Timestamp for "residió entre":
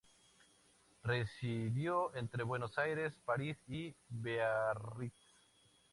1.03-2.41